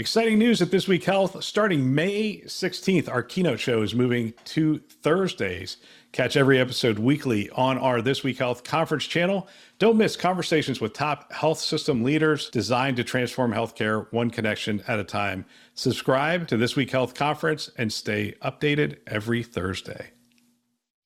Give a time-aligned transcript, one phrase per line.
[0.00, 1.44] Exciting news at This Week Health.
[1.44, 5.76] Starting May 16th, our keynote show is moving to Thursdays.
[6.10, 9.46] Catch every episode weekly on our This Week Health conference channel.
[9.78, 14.98] Don't miss conversations with top health system leaders designed to transform healthcare one connection at
[14.98, 15.44] a time.
[15.74, 20.10] Subscribe to This Week Health conference and stay updated every Thursday.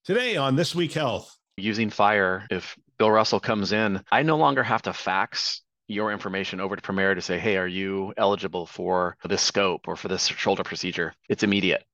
[0.03, 1.37] Today on This Week Health.
[1.59, 6.61] Using FHIR if Bill Russell comes in, I no longer have to fax your information
[6.61, 10.27] over to Premera to say, hey, are you eligible for this scope or for this
[10.27, 11.15] shoulder procedure?
[11.29, 11.85] It's immediate.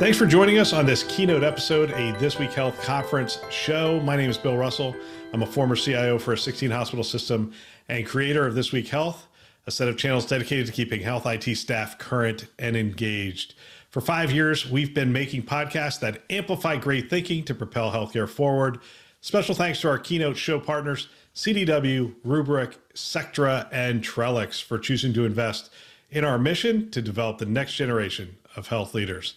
[0.00, 4.00] Thanks for joining us on this keynote episode, a This Week Health conference show.
[4.00, 4.94] My name is Bill Russell.
[5.32, 7.52] I'm a former CIO for a 16 hospital system
[7.88, 9.26] and creator of This Week Health,
[9.66, 13.54] a set of channels dedicated to keeping health IT staff current and engaged.
[13.90, 18.80] For five years, we've been making podcasts that amplify great thinking to propel healthcare forward.
[19.22, 25.24] Special thanks to our keynote show partners, CDW, Rubrik, Sectra, and Trellix, for choosing to
[25.24, 25.70] invest
[26.10, 29.34] in our mission to develop the next generation of health leaders.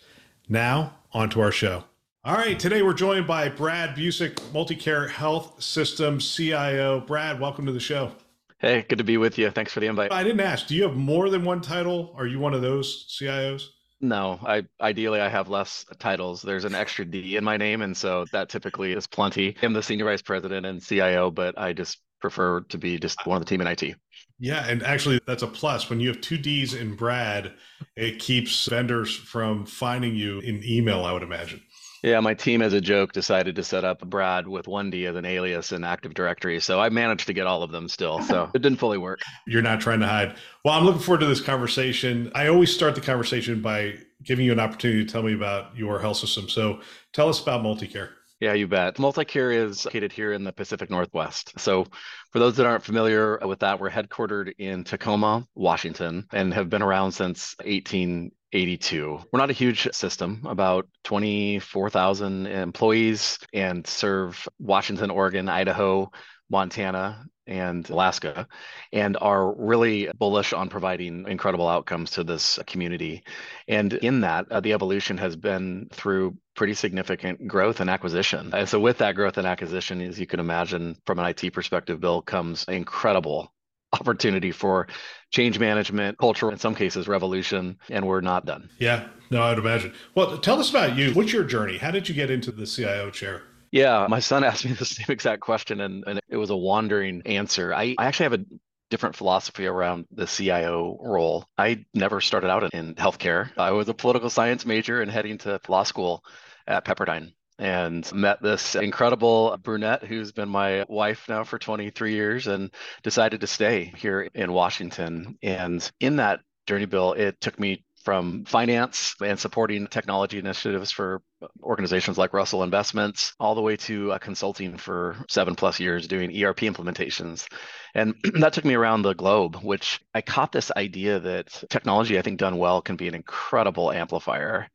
[0.49, 1.85] Now, on to our show.
[2.25, 6.99] All right, today we're joined by Brad Busick, Multicare Health System CIO.
[6.99, 8.11] Brad, welcome to the show.
[8.57, 9.49] Hey, good to be with you.
[9.49, 10.11] Thanks for the invite.
[10.11, 12.13] I didn't ask, do you have more than one title?
[12.17, 13.69] Are you one of those CIOs?
[14.01, 16.41] No, I ideally I have less titles.
[16.41, 19.55] There's an extra D in my name, and so that typically is plenty.
[19.61, 23.37] I'm the senior vice president and CIO, but I just prefer to be just one
[23.37, 23.95] of the team in IT.
[24.39, 25.87] Yeah, and actually that's a plus.
[25.89, 27.53] When you have two D's in Brad,
[27.95, 31.61] it keeps vendors from finding you in email, I would imagine.
[32.03, 35.15] Yeah, my team, as a joke, decided to set up Brad with one D as
[35.15, 36.59] an alias in Active Directory.
[36.59, 38.21] So I managed to get all of them still.
[38.23, 39.21] So it didn't fully work.
[39.45, 40.35] You're not trying to hide.
[40.65, 42.31] Well, I'm looking forward to this conversation.
[42.33, 45.99] I always start the conversation by giving you an opportunity to tell me about your
[45.99, 46.49] health system.
[46.49, 46.81] So
[47.13, 48.09] tell us about Multicare.
[48.39, 48.95] Yeah, you bet.
[48.95, 51.59] Multicare is located here in the Pacific Northwest.
[51.59, 51.85] So,
[52.31, 56.81] for those that aren't familiar with that, we're headquartered in Tacoma, Washington, and have been
[56.81, 59.21] around since 18 82.
[59.31, 66.11] We're not a huge system, about 24,000 employees, and serve Washington, Oregon, Idaho,
[66.49, 68.47] Montana, and Alaska,
[68.93, 73.23] and are really bullish on providing incredible outcomes to this community.
[73.67, 78.51] And in that, uh, the evolution has been through pretty significant growth and acquisition.
[78.53, 81.99] And so, with that growth and acquisition, as you can imagine, from an IT perspective,
[81.99, 83.51] Bill, comes incredible
[83.93, 84.87] opportunity for
[85.31, 88.69] change management, culture, in some cases, revolution, and we're not done.
[88.79, 89.93] Yeah, no, I'd imagine.
[90.15, 91.13] Well, tell us about you.
[91.13, 91.77] What's your journey?
[91.77, 93.43] How did you get into the CIO chair?
[93.71, 97.21] Yeah, my son asked me the same exact question, and, and it was a wandering
[97.25, 97.73] answer.
[97.73, 98.45] I, I actually have a
[98.89, 101.45] different philosophy around the CIO role.
[101.57, 103.49] I never started out in healthcare.
[103.57, 106.23] I was a political science major and heading to law school
[106.67, 107.31] at Pepperdine
[107.61, 112.71] and met this incredible brunette who's been my wife now for 23 years and
[113.03, 115.37] decided to stay here in Washington.
[115.43, 121.21] And in that journey, Bill, it took me from finance and supporting technology initiatives for
[121.61, 126.31] organizations like Russell Investments, all the way to uh, consulting for seven plus years doing
[126.43, 127.45] ERP implementations.
[127.93, 132.23] And that took me around the globe, which I caught this idea that technology, I
[132.23, 134.67] think, done well, can be an incredible amplifier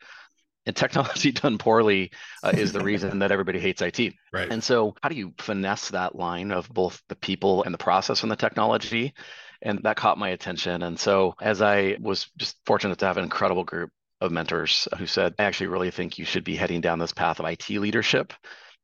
[0.66, 2.10] and technology done poorly
[2.42, 3.96] uh, is the reason that everybody hates IT.
[4.32, 4.52] Right.
[4.52, 8.22] And so, how do you finesse that line of both the people and the process
[8.22, 9.14] and the technology?
[9.62, 10.82] And that caught my attention.
[10.82, 13.90] And so, as I was just fortunate to have an incredible group
[14.20, 17.40] of mentors who said, I actually really think you should be heading down this path
[17.40, 18.34] of IT leadership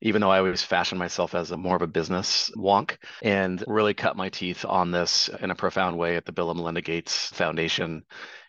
[0.03, 3.95] even though I always fashioned myself as a more of a business wonk and really
[3.95, 7.29] cut my teeth on this in a profound way at the Bill and Melinda Gates
[7.29, 8.03] Foundation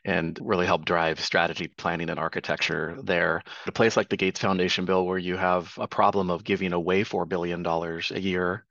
[0.06, 3.44] and really help drive strategy planning and architecture there.
[3.68, 7.04] A place like the Gates Foundation bill where you have a problem of giving away
[7.04, 8.66] $4 billion a year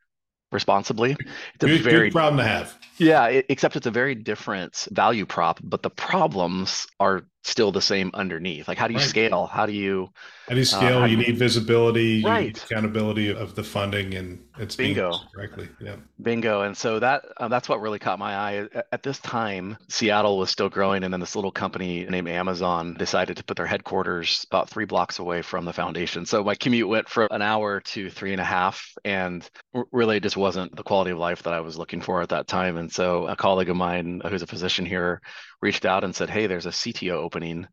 [0.51, 1.13] responsibly.
[1.55, 2.79] It's a good, very good problem to have.
[2.99, 7.83] Yeah, it, except it's a very different value prop, but the problems are still the
[7.83, 8.69] same underneath.
[8.69, 9.09] Like, how do you right.
[9.09, 9.47] scale?
[9.47, 10.11] How do you?
[10.47, 10.99] How do you uh, scale?
[10.99, 12.47] Uh, you need visibility, right.
[12.47, 15.69] Need accountability of the funding, and it's bingo correctly.
[15.81, 16.63] Yeah, bingo.
[16.63, 18.69] And so that uh, that's what really caught my eye.
[18.75, 22.95] At, at this time, Seattle was still growing, and then this little company named Amazon
[22.95, 26.25] decided to put their headquarters about three blocks away from the foundation.
[26.27, 29.49] So my commute went from an hour to three and a half, and
[29.91, 32.77] really just wasn't the quality of life that I was looking for at that time.
[32.77, 35.21] And so a colleague of mine who's a physician here
[35.63, 37.67] reached out and said, Hey, there's a CTO opening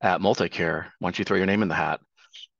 [0.00, 0.84] at Multicare.
[0.98, 2.00] Why don't you throw your name in the hat?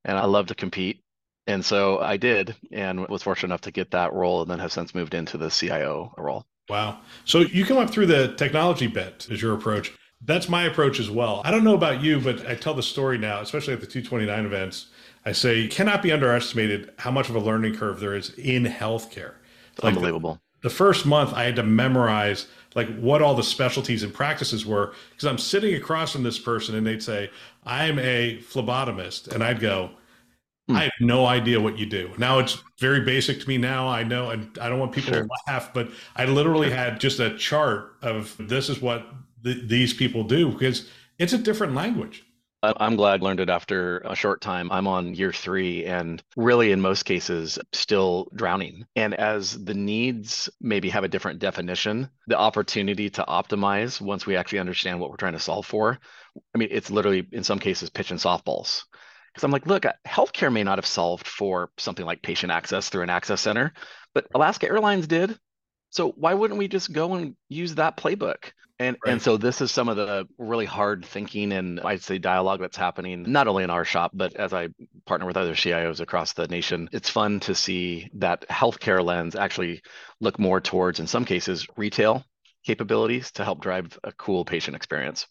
[0.05, 1.03] And I love to compete.
[1.47, 4.73] And so I did and was fortunate enough to get that role and then have
[4.73, 6.47] since moved into the CIO role.
[6.69, 7.01] Wow.
[7.25, 9.93] So you come up through the technology bit as your approach.
[10.25, 11.43] That's my approach as well.
[11.45, 14.47] I don't know about you, but I tell the story now, especially at the 229
[14.47, 14.87] events.
[15.25, 19.35] I say cannot be underestimated how much of a learning curve there is in healthcare
[19.83, 20.41] Like Unbelievable.
[20.61, 24.65] The, the first month, I had to memorize like what all the specialties and practices
[24.65, 27.31] were because I'm sitting across from this person and they'd say,
[27.65, 29.33] I'm a phlebotomist.
[29.33, 29.91] And I'd go,
[30.69, 30.77] hmm.
[30.77, 32.11] I have no idea what you do.
[32.19, 33.89] Now it's very basic to me now.
[33.89, 35.25] I know, and I don't want people sure.
[35.25, 36.77] to laugh, but I literally sure.
[36.77, 39.07] had just a chart of this is what
[39.45, 40.89] th- these people do because
[41.19, 42.25] it's a different language.
[42.63, 44.71] I'm glad I learned it after a short time.
[44.71, 48.87] I'm on year three and really, in most cases, still drowning.
[48.95, 54.37] And as the needs maybe have a different definition, the opportunity to optimize once we
[54.37, 55.99] actually understand what we're trying to solve for,
[56.55, 58.85] I mean, it's literally in some cases pitching softballs.
[59.33, 63.03] Because I'm like, look, healthcare may not have solved for something like patient access through
[63.03, 63.73] an access center,
[64.15, 65.37] but Alaska Airlines did.
[65.91, 68.53] So why wouldn't we just go and use that playbook?
[68.79, 69.13] And right.
[69.13, 72.77] and so this is some of the really hard thinking and I'd say dialogue that's
[72.77, 74.69] happening not only in our shop but as I
[75.07, 76.89] partner with other CIOs across the nation.
[76.93, 79.83] It's fun to see that healthcare lens actually
[80.21, 82.25] look more towards in some cases retail
[82.65, 85.27] capabilities to help drive a cool patient experience.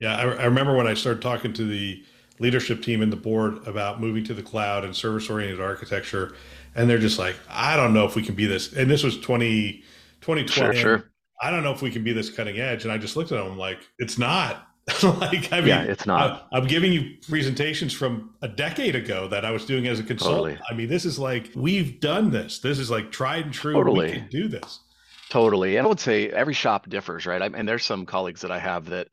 [0.00, 2.04] Yeah, I, I remember when I started talking to the
[2.38, 6.34] leadership team and the board about moving to the cloud and service oriented architecture
[6.74, 9.18] and they're just like I don't know if we can be this and this was
[9.18, 9.84] 20
[10.20, 11.10] 2020 sure, sure.
[11.44, 12.84] I don't know if we can be this cutting edge.
[12.84, 14.66] And I just looked at them like, it's not.
[15.02, 16.48] like, I mean, yeah, it's not.
[16.50, 20.02] I, am giving you presentations from a decade ago that I was doing as a
[20.02, 20.56] consultant.
[20.56, 20.58] Totally.
[20.70, 22.60] I mean, this is like, we've done this.
[22.60, 23.74] This is like tried and true.
[23.74, 24.06] Totally.
[24.06, 24.80] We can do this.
[25.28, 25.76] Totally.
[25.76, 27.42] And I would say every shop differs, right?
[27.42, 29.08] I, and there's some colleagues that I have that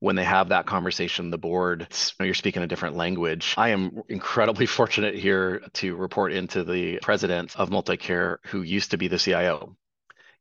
[0.00, 1.86] when they have that conversation, the board,
[2.18, 3.54] you're speaking a different language.
[3.56, 8.96] I am incredibly fortunate here to report into the president of Multicare, who used to
[8.96, 9.76] be the CIO.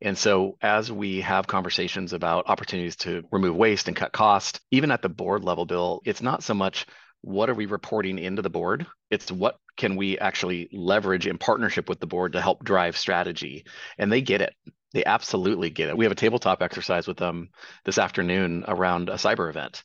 [0.02, 4.92] And so, as we have conversations about opportunities to remove waste and cut cost, even
[4.92, 6.86] at the board level, Bill, it's not so much
[7.22, 11.90] what are we reporting into the board, it's what can we actually leverage in partnership
[11.90, 13.66] with the board to help drive strategy.
[13.98, 14.54] And they get it.
[14.94, 15.98] They absolutely get it.
[15.98, 17.50] We have a tabletop exercise with them
[17.84, 19.84] this afternoon around a cyber event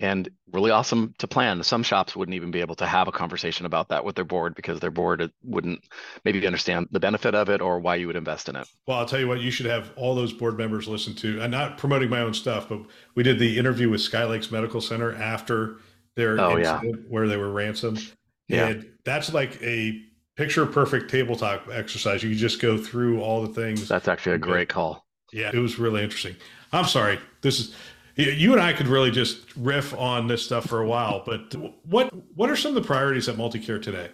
[0.00, 1.62] and really awesome to plan.
[1.62, 4.54] Some shops wouldn't even be able to have a conversation about that with their board
[4.54, 5.80] because their board wouldn't
[6.24, 8.66] maybe understand the benefit of it or why you would invest in it.
[8.86, 11.42] Well, I'll tell you what, you should have all those board members listen to.
[11.42, 12.80] I'm not promoting my own stuff, but
[13.14, 15.78] we did the interview with Sky Lakes Medical Center after
[16.16, 17.02] their oh, incident yeah.
[17.08, 18.12] where they were ransomed.
[18.48, 18.68] Yeah.
[18.68, 20.00] And that's like a
[20.36, 22.22] picture perfect tabletop exercise.
[22.22, 23.88] You just go through all the things.
[23.88, 25.04] That's actually a great call.
[25.32, 26.36] Yeah, it was really interesting.
[26.72, 27.18] I'm sorry.
[27.42, 27.74] This is
[28.18, 31.54] you and I could really just riff on this stuff for a while, but
[31.84, 34.10] what what are some of the priorities at Multicare today?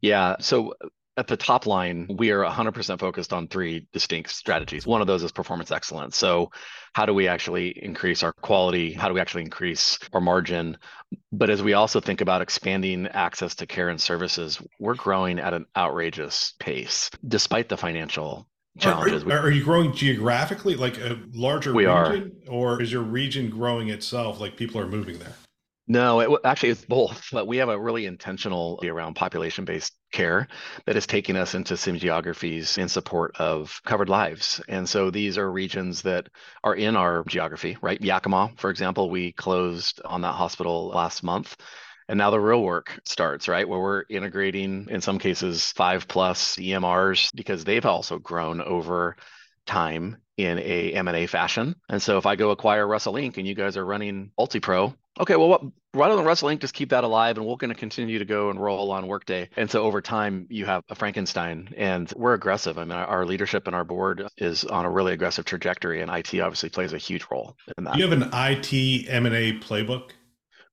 [0.00, 0.74] Yeah, so
[1.16, 4.86] at the top line, we are 100% focused on three distinct strategies.
[4.86, 6.16] One of those is performance excellence.
[6.16, 6.50] So,
[6.94, 8.92] how do we actually increase our quality?
[8.92, 10.76] How do we actually increase our margin?
[11.30, 15.54] But as we also think about expanding access to care and services, we're growing at
[15.54, 18.48] an outrageous pace despite the financial
[18.78, 19.24] challenges.
[19.24, 22.52] Are, are, you growing geographically, like a larger we region, are.
[22.52, 25.34] or is your region growing itself, like people are moving there?
[25.88, 27.28] No, it, actually, it's both.
[27.32, 30.48] But we have a really intentional around population-based care
[30.86, 34.60] that is taking us into some geographies in support of covered lives.
[34.68, 36.28] And so these are regions that
[36.62, 38.00] are in our geography, right?
[38.00, 41.56] Yakima, for example, we closed on that hospital last month.
[42.12, 43.66] And now the real work starts, right?
[43.66, 49.16] Where we're integrating, in some cases, five plus EMRs because they've also grown over
[49.64, 51.74] time in a M&A fashion.
[51.88, 53.38] And so if I go acquire Russell Inc.
[53.38, 56.60] and you guys are running UltiPro, okay, well, what, why don't Russell Inc.
[56.60, 59.48] just keep that alive and we're going to continue to go and roll on Workday.
[59.56, 62.76] And so over time, you have a Frankenstein and we're aggressive.
[62.76, 66.38] I mean, our leadership and our board is on a really aggressive trajectory and IT
[66.40, 67.96] obviously plays a huge role in that.
[67.96, 70.10] You have an IT M&A playbook?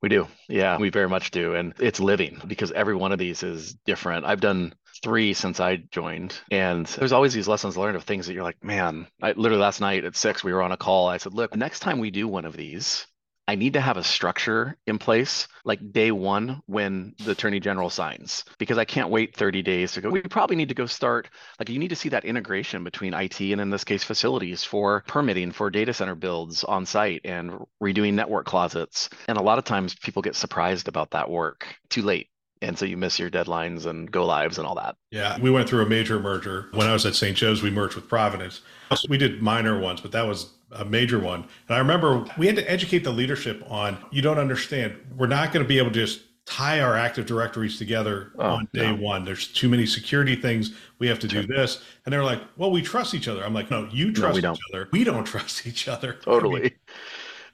[0.01, 0.27] We do.
[0.47, 1.55] Yeah, we very much do.
[1.55, 4.25] And it's living because every one of these is different.
[4.25, 6.39] I've done three since I joined.
[6.51, 9.81] And there's always these lessons learned of things that you're like, man, I literally last
[9.81, 11.07] night at six, we were on a call.
[11.07, 13.07] I said, look, next time we do one of these,
[13.49, 17.89] I need to have a structure in place like day one when the attorney general
[17.89, 20.11] signs because I can't wait 30 days to go.
[20.11, 23.41] We probably need to go start like you need to see that integration between IT
[23.41, 28.13] and in this case facilities for permitting for data center builds on site and redoing
[28.13, 29.09] network closets.
[29.27, 32.29] And a lot of times people get surprised about that work too late
[32.61, 34.95] and so you miss your deadlines and go lives and all that.
[35.09, 36.67] Yeah, we went through a major merger.
[36.73, 37.35] When I was at St.
[37.35, 38.61] Joe's, we merged with Providence.
[39.07, 41.41] We did minor ones, but that was a major one.
[41.67, 44.95] And I remember we had to educate the leadership on you don't understand.
[45.15, 48.67] We're not going to be able to just tie our active directories together oh, on
[48.73, 48.95] day no.
[48.95, 49.23] one.
[49.23, 50.73] There's too many security things.
[50.97, 51.83] We have to do this.
[52.05, 53.43] And they're like, well, we trust each other.
[53.43, 54.89] I'm like, no, you trust no, each other.
[54.91, 56.13] We don't trust each other.
[56.13, 56.59] Totally.
[56.59, 56.71] I mean,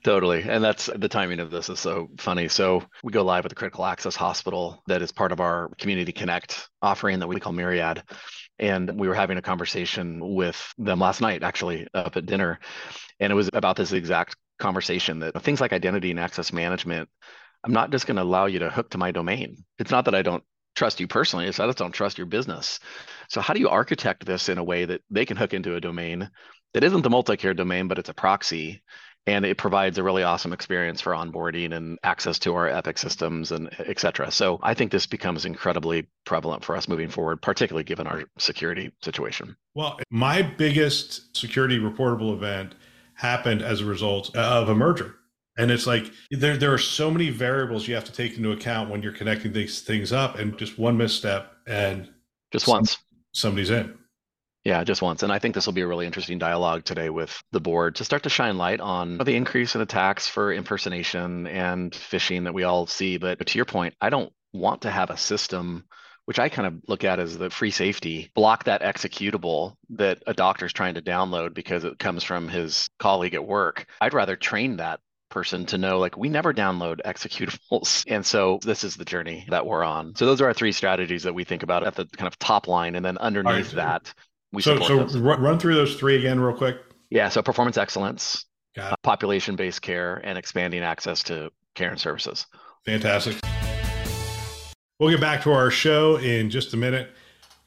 [0.06, 0.44] Totally.
[0.44, 2.48] And that's the timing of this is so funny.
[2.48, 6.12] So we go live with a critical access hospital that is part of our Community
[6.12, 8.04] Connect offering that we call Myriad.
[8.60, 12.60] And we were having a conversation with them last night, actually, up at dinner.
[13.20, 17.10] And it was about this exact conversation that things like identity and access management,
[17.64, 19.64] I'm not just going to allow you to hook to my domain.
[19.80, 20.44] It's not that I don't
[20.76, 22.80] trust you personally, it's that I just don't trust your business.
[23.30, 25.82] So how do you architect this in a way that they can hook into a
[25.82, 26.30] domain
[26.74, 28.84] that isn't the multi-care domain, but it's a proxy
[29.28, 33.52] and it provides a really awesome experience for onboarding and access to our epic systems
[33.52, 37.84] and et cetera so i think this becomes incredibly prevalent for us moving forward particularly
[37.84, 42.76] given our security situation well my biggest security reportable event
[43.16, 45.16] happened as a result of a merger
[45.58, 48.90] and it's like there, there are so many variables you have to take into account
[48.90, 52.10] when you're connecting these things up and just one misstep and
[52.52, 52.98] just once
[53.34, 53.98] somebody's in
[54.66, 55.22] yeah, just once.
[55.22, 58.04] And I think this will be a really interesting dialogue today with the board to
[58.04, 62.64] start to shine light on the increase in attacks for impersonation and phishing that we
[62.64, 63.18] all see.
[63.18, 65.86] But to your point, I don't want to have a system
[66.26, 70.34] which I kind of look at as the free safety, block that executable that a
[70.34, 73.86] doctor's trying to download because it comes from his colleague at work.
[74.02, 78.86] I'd rather train that person to know like we never download executables and so this
[78.86, 81.62] is the journey that we're on so those are our three strategies that we think
[81.62, 83.76] about at the kind of top line and then underneath right.
[83.76, 84.14] that
[84.56, 85.18] we so so those.
[85.18, 86.78] run through those three again real quick.
[87.10, 88.46] Yeah, so performance excellence,
[88.78, 92.48] uh, population-based care, and expanding access to care and services.
[92.86, 93.38] Fantastic.
[94.98, 97.10] We'll get back to our show in just a minute.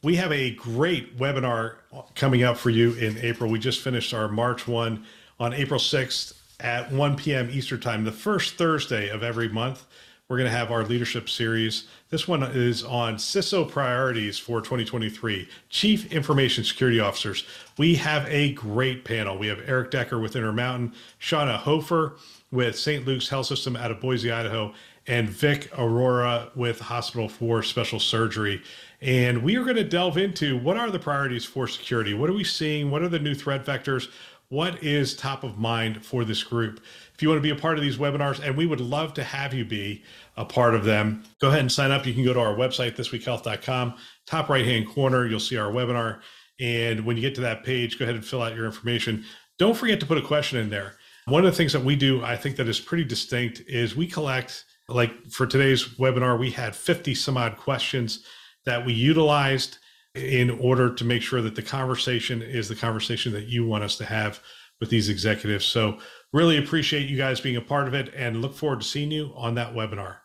[0.03, 1.75] We have a great webinar
[2.15, 3.51] coming up for you in April.
[3.51, 5.05] We just finished our March one
[5.39, 7.51] on April 6th at 1 p.m.
[7.53, 9.85] Eastern Time, the first Thursday of every month.
[10.31, 11.87] We're going to have our leadership series.
[12.09, 17.45] This one is on CISO priorities for 2023, Chief Information Security Officers.
[17.77, 19.37] We have a great panel.
[19.37, 22.17] We have Eric Decker with Intermountain, Shauna Hofer
[22.51, 23.07] with St.
[23.07, 24.73] Luke's Health System out of Boise, Idaho,
[25.09, 28.63] and Vik Arora with Hospital for Special Surgery.
[29.01, 32.15] And we are going to delve into what are the priorities for security?
[32.15, 32.91] What are we seeing?
[32.91, 34.09] What are the new threat vectors?
[34.51, 36.81] What is top of mind for this group?
[37.15, 39.25] If you want to be a part of these webinars, and we would love to
[39.25, 40.05] have you be
[40.37, 42.07] a part of them, go ahead and sign up.
[42.07, 43.95] You can go to our website, thisweekhealth.com.
[44.27, 46.21] Top right hand corner, you'll see our webinar.
[46.61, 49.25] And when you get to that page, go ahead and fill out your information.
[49.59, 50.95] Don't forget to put a question in there.
[51.27, 54.07] One of the things that we do, I think that is pretty distinct, is we
[54.07, 58.25] collect, like for today's webinar, we had 50 some odd questions
[58.65, 59.79] that we utilized
[60.15, 63.97] in order to make sure that the conversation is the conversation that you want us
[63.97, 64.41] to have
[64.81, 65.65] with these executives.
[65.65, 65.99] So
[66.33, 69.33] Really appreciate you guys being a part of it and look forward to seeing you
[69.35, 70.17] on that webinar.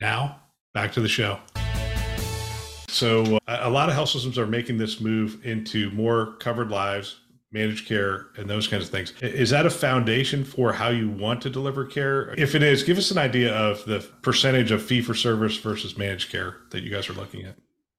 [0.00, 0.40] Now,
[0.72, 1.38] back to the show.
[2.88, 7.20] So, uh, a lot of health systems are making this move into more covered lives,
[7.54, 9.14] managed care, and those kinds of things.
[9.22, 12.34] Is that a foundation for how you want to deliver care?
[12.36, 15.96] If it is, give us an idea of the percentage of fee for service versus
[15.96, 17.56] managed care that you guys are looking at.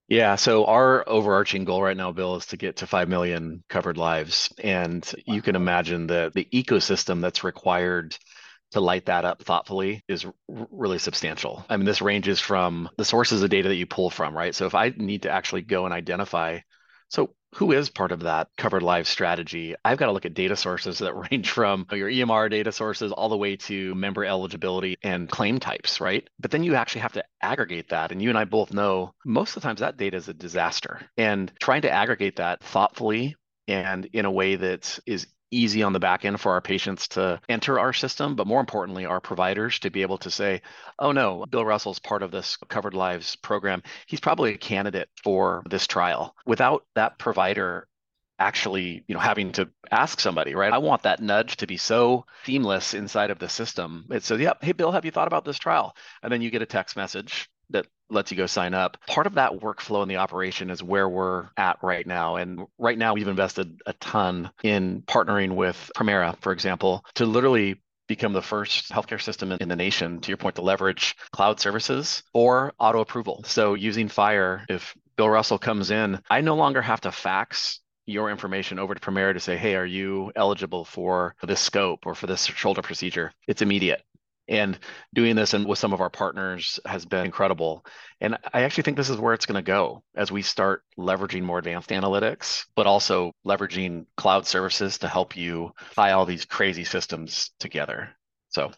[0.07, 3.97] Yeah, so our overarching goal right now, Bill, is to get to 5 million covered
[3.97, 4.53] lives.
[4.62, 8.15] And you can imagine that the ecosystem that's required
[8.71, 11.65] to light that up thoughtfully is really substantial.
[11.69, 14.53] I mean, this ranges from the sources of data that you pull from, right?
[14.53, 16.59] So if I need to actually go and identify,
[17.09, 19.75] so who is part of that covered live strategy?
[19.83, 23.29] I've got to look at data sources that range from your EMR data sources all
[23.29, 26.27] the way to member eligibility and claim types, right?
[26.39, 28.12] But then you actually have to aggregate that.
[28.12, 31.01] And you and I both know most of the times that data is a disaster.
[31.17, 33.35] And trying to aggregate that thoughtfully
[33.67, 37.39] and in a way that is easy on the back end for our patients to
[37.49, 40.61] enter our system, but more importantly, our providers to be able to say,
[40.99, 43.83] oh no, Bill Russell's part of this covered lives program.
[44.07, 46.35] He's probably a candidate for this trial.
[46.45, 47.87] Without that provider
[48.37, 52.25] actually you know having to ask somebody right i want that nudge to be so
[52.43, 55.57] seamless inside of the system it says yep hey bill have you thought about this
[55.57, 57.49] trial and then you get a text message
[58.09, 58.97] lets you go sign up.
[59.07, 62.35] Part of that workflow in the operation is where we're at right now.
[62.35, 67.81] And right now, we've invested a ton in partnering with Premera, for example, to literally
[68.07, 72.21] become the first healthcare system in the nation, to your point, to leverage cloud services
[72.33, 73.43] or auto approval.
[73.45, 78.29] So using FHIR, if Bill Russell comes in, I no longer have to fax your
[78.29, 82.27] information over to Premera to say, hey, are you eligible for this scope or for
[82.27, 83.31] this shoulder procedure?
[83.47, 84.03] It's immediate.
[84.47, 84.77] And
[85.13, 87.85] doing this and with some of our partners has been incredible.
[88.21, 91.41] And I actually think this is where it's going to go as we start leveraging
[91.41, 96.83] more advanced analytics, but also leveraging cloud services to help you tie all these crazy
[96.83, 98.09] systems together.
[98.49, 98.71] So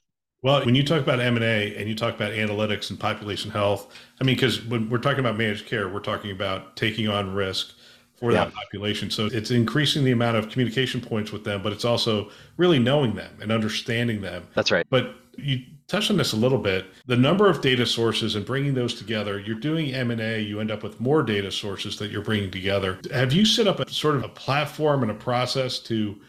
[0.43, 4.24] well, when you talk about M&A and you talk about analytics and population health, I
[4.24, 7.74] mean, because when we're talking about managed care, we're talking about taking on risk,
[8.17, 8.45] for yeah.
[8.45, 9.09] that population.
[9.09, 13.15] So it's increasing the amount of communication points with them, but it's also really knowing
[13.15, 14.47] them and understanding them.
[14.55, 14.86] That's right.
[14.89, 16.88] But you touched on this a little bit.
[17.06, 20.84] The number of data sources and bringing those together, you're doing M&A, you end up
[20.84, 23.00] with more data sources that you're bringing together.
[23.12, 26.20] Have you set up a sort of a platform and a process to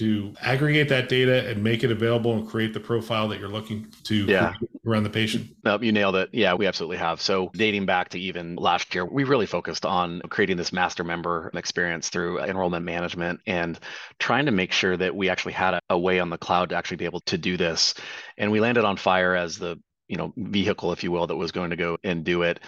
[0.00, 3.86] to aggregate that data and make it available and create the profile that you're looking
[4.04, 4.54] to yeah.
[4.86, 5.54] around the patient?
[5.62, 6.30] Nope, you nailed it.
[6.32, 7.20] Yeah, we absolutely have.
[7.20, 11.50] So dating back to even last year, we really focused on creating this master member
[11.52, 13.78] experience through enrollment management and
[14.18, 16.76] trying to make sure that we actually had a, a way on the cloud to
[16.76, 17.92] actually be able to do this.
[18.38, 19.78] And we landed on FHIR as the
[20.08, 22.58] you know vehicle, if you will, that was going to go and do it.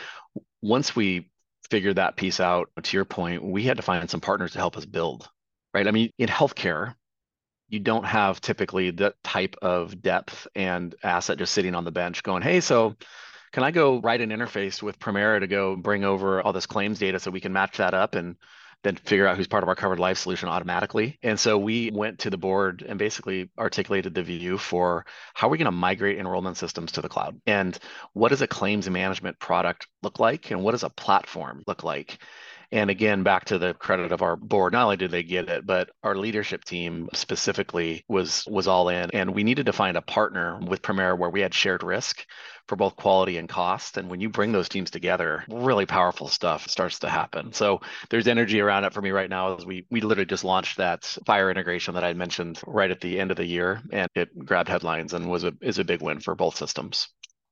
[0.61, 1.31] Once we
[1.71, 4.77] figured that piece out, to your point, we had to find some partners to help
[4.77, 5.31] us build.
[5.73, 5.89] Right.
[5.89, 6.95] I mean, in healthcare,
[7.73, 12.23] you don't have typically that type of depth and asset just sitting on the bench
[12.23, 12.95] going, hey, so
[13.51, 16.99] can I go write an interface with Premera to go bring over all this claims
[16.99, 18.37] data so we can match that up and
[18.83, 21.19] then figure out who's part of our covered life solution automatically.
[21.23, 25.51] And so we went to the board and basically articulated the view for how are
[25.51, 27.41] we going to migrate enrollment systems to the cloud?
[27.47, 27.79] And
[28.13, 30.51] what does a claims management product look like?
[30.51, 32.19] And what does a platform look like?
[32.73, 35.67] And again, back to the credit of our board, not only did they get it,
[35.67, 39.11] but our leadership team specifically was was all in.
[39.13, 42.25] And we needed to find a partner with Premera where we had shared risk
[42.69, 43.99] for both quality and cost.
[43.99, 47.53] And when you bring those teams together, really powerful stuff starts to happen.
[47.53, 50.79] So there's energy around it for me right now as we we literally just launched
[50.79, 54.31] that FHIR integration that I mentioned right at the end of the year and it
[54.47, 57.09] grabbed headlines and was a is a big win for both systems.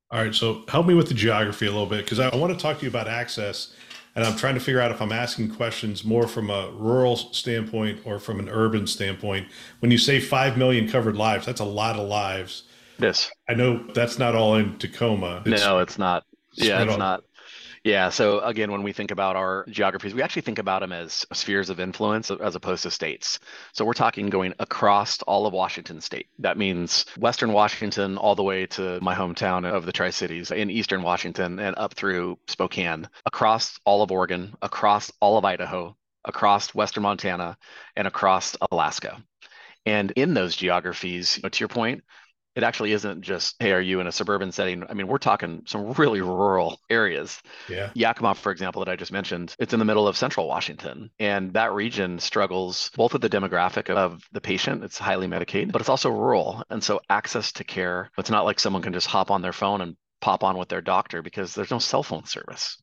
[0.09, 0.33] All right.
[0.33, 2.83] So help me with the geography a little bit because I want to talk to
[2.83, 3.75] you about access
[4.15, 8.01] and I'm trying to figure out if I'm asking questions more from a rural standpoint
[8.05, 9.47] or from an urban standpoint.
[9.79, 12.63] When you say 5 million covered lives, that's a lot of lives.
[12.99, 13.31] Yes.
[13.49, 15.41] I know that's not all in Tacoma.
[15.45, 16.25] It's no, it's not.
[16.53, 17.23] Yeah, it's not.
[17.83, 18.09] Yeah.
[18.09, 21.71] So again, when we think about our geographies, we actually think about them as spheres
[21.71, 23.39] of influence as opposed to states.
[23.73, 26.27] So we're talking going across all of Washington state.
[26.37, 30.69] That means Western Washington all the way to my hometown of the Tri Cities in
[30.69, 36.75] Eastern Washington and up through Spokane, across all of Oregon, across all of Idaho, across
[36.75, 37.57] Western Montana,
[37.95, 39.23] and across Alaska.
[39.87, 42.03] And in those geographies, to your point,
[42.55, 44.83] it actually isn't just hey are you in a suburban setting?
[44.89, 47.41] I mean we're talking some really rural areas.
[47.69, 47.91] Yeah.
[47.93, 51.53] Yakima for example that i just mentioned it's in the middle of central washington and
[51.53, 55.89] that region struggles both with the demographic of the patient it's highly medicaid but it's
[55.89, 59.41] also rural and so access to care it's not like someone can just hop on
[59.41, 62.81] their phone and pop on with their doctor because there's no cell phone service.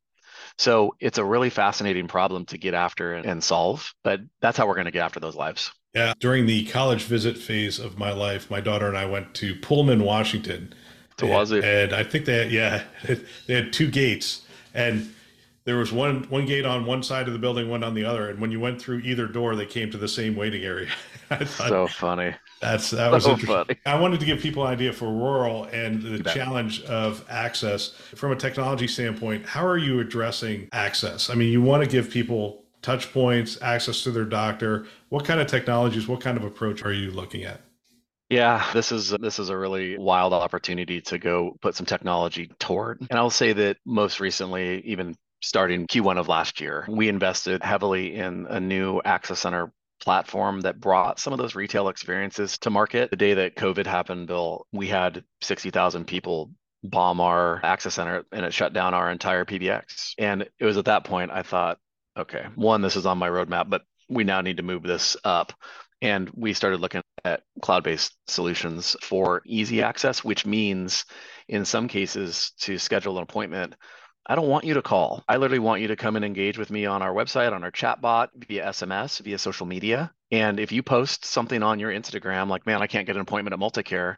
[0.59, 4.74] So it's a really fascinating problem to get after and solve but that's how we're
[4.74, 6.14] going to get after those lives yeah.
[6.20, 10.05] During the college visit phase of my life, my daughter and I went to Pullman,
[10.05, 10.74] Washington.
[11.18, 11.64] To was it?
[11.64, 12.83] And I think they had, yeah,
[13.46, 14.42] they had two gates.
[14.74, 15.12] And
[15.64, 18.31] there was one one gate on one side of the building, one on the other.
[18.31, 20.88] And when you went through either door, they came to the same waiting area.
[21.46, 22.35] so funny.
[22.61, 23.77] That's that was so interesting.
[23.77, 23.79] Funny.
[23.85, 28.33] I wanted to give people an idea for rural and the challenge of access from
[28.33, 29.44] a technology standpoint.
[29.44, 31.29] How are you addressing access?
[31.29, 34.87] I mean, you want to give people touch points, access to their doctor.
[35.09, 37.61] What kind of technologies, what kind of approach are you looking at?
[38.31, 43.01] Yeah, this is this is a really wild opportunity to go put some technology toward.
[43.01, 48.14] And I'll say that most recently, even starting Q1 of last year, we invested heavily
[48.17, 53.11] in a new access center platform that brought some of those retail experiences to market.
[53.11, 56.51] The day that COVID happened, Bill, we had 60,000 people
[56.85, 60.12] bomb our access center and it shut down our entire PBX.
[60.19, 61.79] And it was at that point I thought,
[62.18, 65.52] okay, one, this is on my roadmap, but we now need to move this up.
[66.00, 71.04] And we started looking at cloud based solutions for easy access, which means
[71.48, 73.74] in some cases to schedule an appointment,
[74.26, 75.24] I don't want you to call.
[75.26, 77.70] I literally want you to come and engage with me on our website, on our
[77.70, 80.12] chat bot, via SMS, via social media.
[80.31, 83.54] And if you post something on your Instagram, like, man, I can't get an appointment
[83.54, 84.16] at Multicare,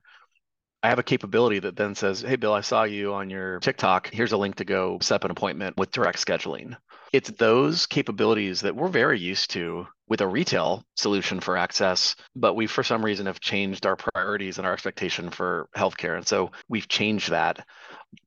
[0.82, 4.10] I have a capability that then says, Hey, Bill, I saw you on your TikTok.
[4.12, 6.76] Here's a link to go set up an appointment with direct scheduling.
[7.12, 12.55] It's those capabilities that we're very used to with a retail solution for access, but
[12.55, 16.16] we, for some reason, have changed our priorities and our expectation for healthcare.
[16.16, 17.66] And so we've changed that.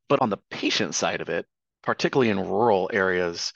[0.10, 1.46] But on the patient side of it,
[1.82, 3.54] particularly in rural areas,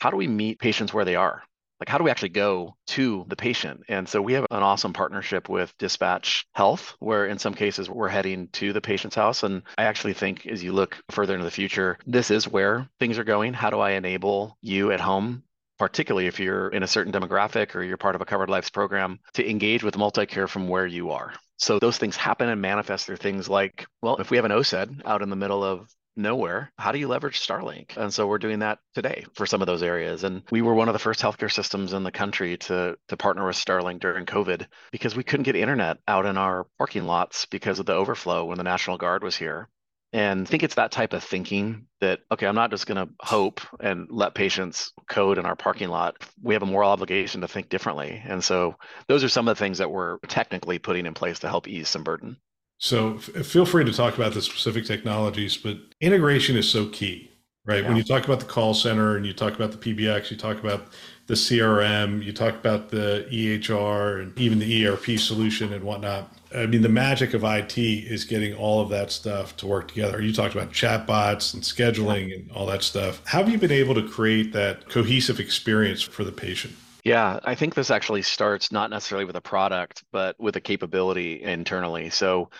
[0.00, 1.42] how do we meet patients where they are?
[1.80, 3.84] Like how do we actually go to the patient?
[3.88, 8.08] And so we have an awesome partnership with dispatch health where in some cases we're
[8.08, 9.42] heading to the patient's house.
[9.42, 13.18] And i actually think as you look further into the future this is where things
[13.18, 13.54] are going.
[13.54, 15.42] How do i enable you at home
[15.78, 19.18] particularly if you're in a certain demographic or you're part of a covered lives program
[19.32, 21.32] to engage with multi-care from where you are?
[21.56, 25.02] So those things happen and manifest through things like well if we have an OSED
[25.06, 26.72] out in the middle of nowhere.
[26.78, 27.96] How do you leverage Starlink?
[27.96, 30.24] And so we're doing that today for some of those areas.
[30.24, 33.46] And we were one of the first healthcare systems in the country to to partner
[33.46, 37.78] with Starlink during COVID because we couldn't get internet out in our parking lots because
[37.78, 39.68] of the overflow when the National Guard was here.
[40.12, 43.12] And I think it's that type of thinking that, okay, I'm not just going to
[43.20, 46.16] hope and let patients code in our parking lot.
[46.42, 48.20] We have a moral obligation to think differently.
[48.24, 48.74] And so
[49.06, 51.88] those are some of the things that we're technically putting in place to help ease
[51.88, 52.38] some burden.
[52.80, 57.30] So f- feel free to talk about the specific technologies, but integration is so key,
[57.66, 57.82] right?
[57.82, 57.88] Yeah.
[57.88, 60.58] When you talk about the call center and you talk about the PBX, you talk
[60.58, 60.86] about
[61.26, 66.34] the CRM, you talk about the EHR and even the ERP solution and whatnot.
[66.56, 70.20] I mean, the magic of IT is getting all of that stuff to work together.
[70.22, 73.20] You talked about chatbots and scheduling and all that stuff.
[73.26, 76.74] How have you been able to create that cohesive experience for the patient?
[77.10, 81.42] Yeah, I think this actually starts not necessarily with a product, but with a capability
[81.42, 82.08] internally.
[82.10, 82.50] So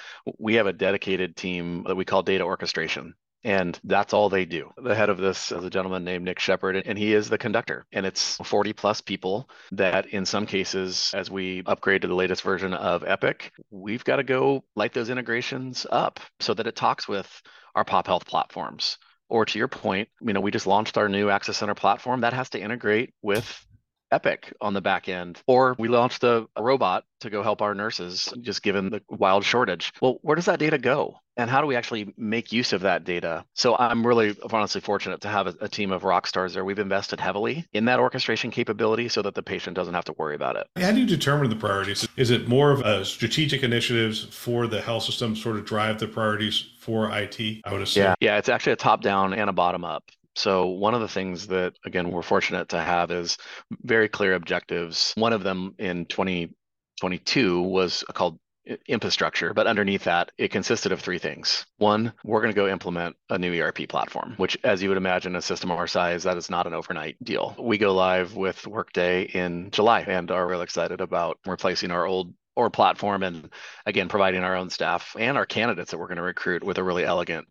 [0.40, 3.14] we have a dedicated team that we call data orchestration.
[3.44, 4.72] And that's all they do.
[4.76, 7.86] The head of this is a gentleman named Nick Shepard, and he is the conductor.
[7.92, 12.42] And it's 40 plus people that, in some cases, as we upgrade to the latest
[12.42, 17.06] version of Epic, we've got to go light those integrations up so that it talks
[17.06, 17.30] with
[17.76, 18.98] our pop health platforms.
[19.28, 22.32] Or to your point, you know, we just launched our new Access Center platform that
[22.32, 23.64] has to integrate with
[24.12, 25.40] Epic on the back end.
[25.46, 29.44] Or we launched a, a, robot to go help our nurses, just given the wild
[29.44, 29.92] shortage.
[30.00, 31.20] Well, where does that data go?
[31.36, 33.44] And how do we actually make use of that data?
[33.54, 36.64] So I'm really honestly fortunate to have a, a team of rock stars there.
[36.64, 40.34] We've invested heavily in that orchestration capability so that the patient doesn't have to worry
[40.34, 40.66] about it.
[40.76, 42.06] How do you determine the priorities?
[42.16, 46.08] Is it more of a strategic initiatives for the health system sort of drive the
[46.08, 47.40] priorities for IT?
[47.64, 48.04] I would assume.
[48.04, 50.10] Yeah, yeah, it's actually a top down and a bottom up.
[50.40, 53.36] So one of the things that again we're fortunate to have is
[53.82, 55.12] very clear objectives.
[55.16, 58.38] One of them in 2022 was called
[58.86, 61.66] infrastructure, but underneath that, it consisted of three things.
[61.78, 65.36] One, we're going to go implement a new ERP platform, which, as you would imagine,
[65.36, 67.54] a system our size, that is not an overnight deal.
[67.58, 72.32] We go live with Workday in July and are real excited about replacing our old
[72.60, 73.50] or platform and
[73.86, 76.84] again providing our own staff and our candidates that we're going to recruit with a
[76.84, 77.46] really elegant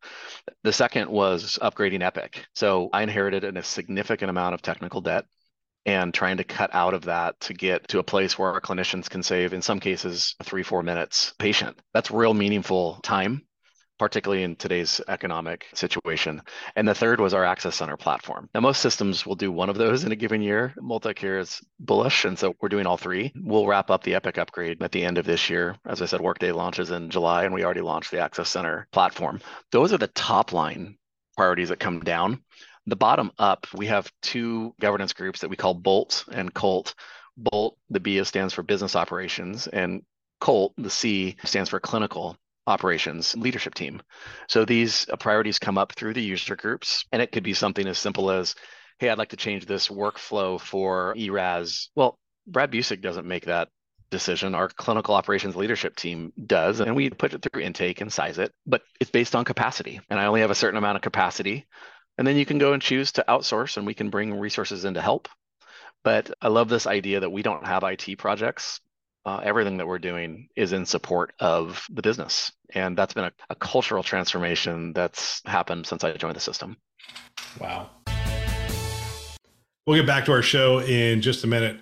[0.64, 2.46] the second was upgrading epic.
[2.54, 5.26] So i inherited a significant amount of technical debt
[5.86, 9.10] and trying to cut out of that to get to a place where our clinicians
[9.10, 11.78] can save in some cases three four minutes patient.
[11.94, 13.46] That's real meaningful time
[14.00, 16.42] particularly in today's economic situation.
[16.76, 18.50] And the third was our Access Center platform.
[18.56, 20.74] Now, most systems will do one of those in a given year.
[20.78, 23.32] MultiCare is bullish, and so we're doing all three.
[23.36, 25.76] We'll wrap up the Epic upgrade at the end of this year.
[25.86, 29.42] As I said, Workday launches in July, and we already launched the Access Center platform.
[29.72, 30.98] Those are the top line
[31.36, 32.42] priorities that come down.
[32.88, 36.96] The bottom up, we have two governance groups that we call BOLT and COLT.
[37.38, 40.02] BOLT, the B stands for business operations, and
[40.40, 44.02] COLT, the C stands for clinical operations leadership team.
[44.48, 47.88] So these uh, priorities come up through the user groups, and it could be something
[47.88, 48.56] as simple as,
[49.00, 51.90] hey, I'd like to change this workflow for ERAS.
[51.96, 53.70] Well, Brad Busick doesn't make that
[54.10, 54.56] decision.
[54.56, 58.54] Our clinical operations leadership team does, and we put it through intake and size it,
[58.66, 60.00] but it's based on capacity.
[60.10, 61.68] And I only have a certain amount of capacity.
[62.18, 64.96] And then you can go and choose to outsource, and we can bring resources in
[64.96, 65.30] to help.
[66.04, 68.80] But I love this idea that we don't have IT projects
[69.26, 72.52] uh, everything that we're doing is in support of the business.
[72.74, 76.78] And that's been a, a cultural transformation that's happened since I joined the system.
[77.60, 77.90] Wow.
[79.86, 81.80] We'll get back to our show in just a minute.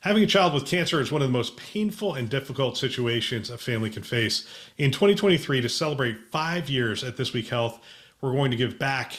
[0.00, 3.58] Having a child with cancer is one of the most painful and difficult situations a
[3.58, 4.48] family can face.
[4.78, 7.80] In 2023, to celebrate five years at This Week Health,
[8.22, 9.18] we're going to give back.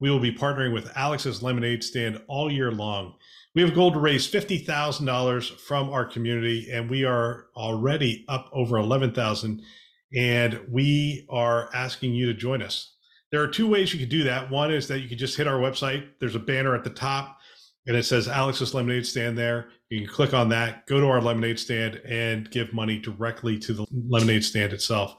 [0.00, 3.16] We will be partnering with Alex's Lemonade Stand all year long.
[3.54, 8.50] We have a goal to raise $50,000 from our community, and we are already up
[8.52, 9.62] over 11,000.
[10.16, 12.94] And we are asking you to join us.
[13.30, 14.50] There are two ways you can do that.
[14.50, 16.08] One is that you can just hit our website.
[16.20, 17.38] There's a banner at the top,
[17.86, 19.70] and it says Alex's Lemonade Stand there.
[19.88, 23.72] You can click on that, go to our lemonade stand, and give money directly to
[23.72, 25.16] the lemonade stand itself.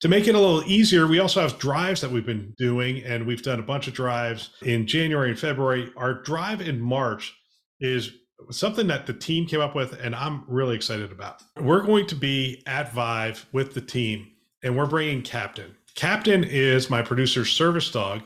[0.00, 3.26] To make it a little easier, we also have drives that we've been doing, and
[3.26, 5.92] we've done a bunch of drives in January and February.
[5.96, 7.32] Our drive in March
[7.80, 8.12] is
[8.50, 11.42] something that the team came up with and I'm really excited about.
[11.60, 14.28] We're going to be at Vive with the team
[14.62, 15.74] and we're bringing Captain.
[15.94, 18.22] Captain is my producer's service dog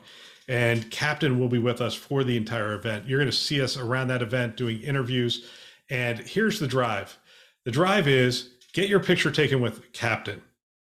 [0.49, 3.07] and Captain will be with us for the entire event.
[3.07, 5.49] You're going to see us around that event doing interviews.
[5.91, 7.19] And here's the drive
[7.65, 10.43] the drive is get your picture taken with Captain.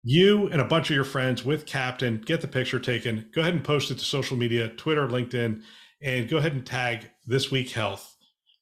[0.03, 3.27] You and a bunch of your friends with Captain get the picture taken.
[3.35, 5.63] Go ahead and post it to social media, Twitter, LinkedIn,
[6.03, 8.14] and go ahead and tag This Week Health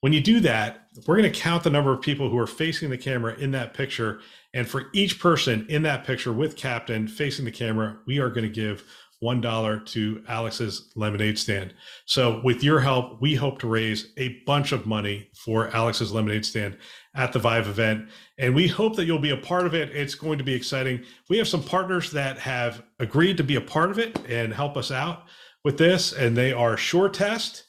[0.02, 2.90] when you do that, we're going to count the number of people who are facing
[2.90, 4.20] the camera in that picture.
[4.52, 8.42] And for each person in that picture with Captain facing the camera, we are going
[8.42, 8.82] to give
[9.22, 11.72] $1 to Alex's lemonade stand.
[12.04, 16.44] So, with your help, we hope to raise a bunch of money for Alex's lemonade
[16.44, 16.76] stand
[17.14, 18.08] at the Vive event.
[18.38, 19.94] And we hope that you'll be a part of it.
[19.94, 21.04] It's going to be exciting.
[21.30, 24.76] We have some partners that have agreed to be a part of it and help
[24.76, 25.26] us out
[25.64, 27.62] with this, and they are SureTest.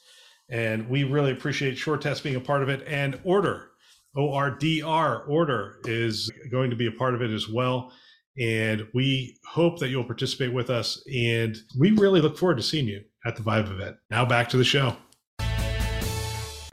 [0.50, 2.84] And we really appreciate SureTest being a part of it.
[2.86, 3.66] And Ordr,
[4.16, 7.92] O R D R, Ordr is going to be a part of it as well.
[8.38, 11.02] And we hope that you'll participate with us.
[11.12, 13.96] And we really look forward to seeing you at the Vive event.
[14.10, 14.96] Now back to the show.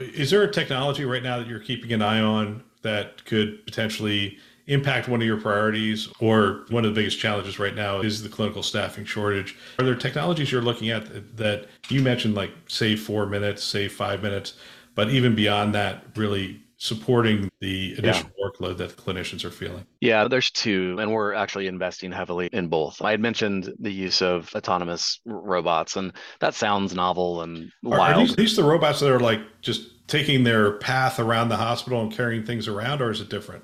[0.00, 4.36] Is there a technology right now that you're keeping an eye on that could potentially
[4.66, 8.28] impact one of your priorities or one of the biggest challenges right now is the
[8.28, 13.26] clinical staffing shortage are there technologies you're looking at that you mentioned like save four
[13.26, 14.54] minutes save five minutes
[14.94, 18.44] but even beyond that really supporting the additional yeah.
[18.44, 19.86] workload that the clinicians are feeling?
[20.00, 23.00] Yeah, there's two, and we're actually investing heavily in both.
[23.00, 28.00] I had mentioned the use of autonomous robots, and that sounds novel and wild.
[28.00, 31.56] Are, are these, these the robots that are like just taking their path around the
[31.56, 33.62] hospital and carrying things around, or is it different?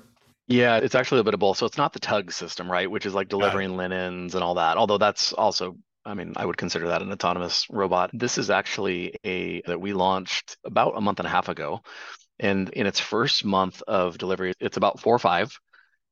[0.49, 1.57] Yeah, it's actually a bit of both.
[1.57, 2.89] So it's not the tug system, right?
[2.89, 4.77] Which is like delivering linens and all that.
[4.77, 8.09] Although that's also I mean, I would consider that an autonomous robot.
[8.13, 11.81] This is actually a that we launched about a month and a half ago.
[12.39, 15.55] And in its first month of delivery, it's about four or five.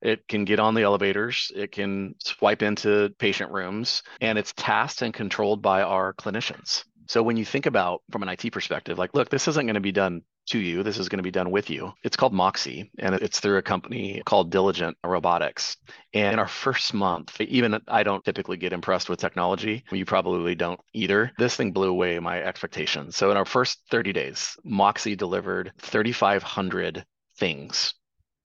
[0.02, 5.02] It can get on the elevators, it can swipe into patient rooms, and it's tasked
[5.02, 6.84] and controlled by our clinicians.
[7.08, 9.80] So when you think about from an IT perspective, like, look, this isn't going to
[9.80, 10.83] be done to you.
[10.83, 11.93] This is going to be done with you.
[12.03, 15.77] It's called Moxi, and it's through a company called Diligent Robotics.
[16.13, 19.83] And in our first month, even I don't typically get impressed with technology.
[19.91, 21.31] You probably don't either.
[21.38, 23.15] This thing blew away my expectations.
[23.15, 27.05] So in our first 30 days, Moxi delivered 3,500
[27.38, 27.93] things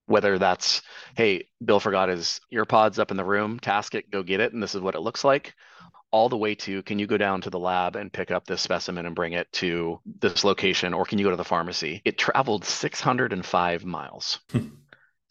[0.06, 0.82] whether that's
[1.16, 4.62] hey bill forgot his earpods up in the room task it go get it and
[4.62, 5.54] this is what it looks like
[6.12, 8.60] all the way to can you go down to the lab and pick up this
[8.60, 12.02] specimen and bring it to this location or can you go to the pharmacy?
[12.04, 14.38] It traveled 605 miles.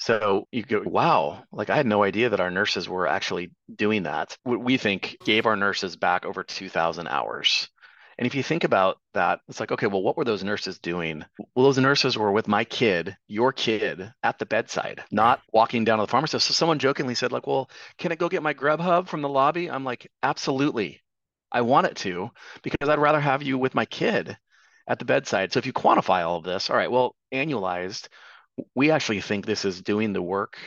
[0.02, 1.44] So you go wow.
[1.52, 4.36] Like i had no idea that our nurses were actually doing that.
[4.42, 7.70] What we think gave our nurses back over 2000 hours
[8.18, 11.26] and if you think about that, it's like, okay, well, what were those nurses doing?
[11.56, 16.00] Well, those nurses were with my kid, your kid, at the bedside, not walking down
[16.00, 16.40] to the pharmacy.
[16.40, 19.70] So someone jokingly said, like, well, can I go get my Grubhub from the lobby?
[19.70, 21.02] I'm like, absolutely.
[21.52, 22.30] I want it to
[22.64, 24.38] because I'd rather have you with my kid
[24.88, 25.52] at the bedside.
[25.52, 28.08] So if you quantify all of this, all right, well, annualized,
[28.76, 30.58] we actually think this is doing the work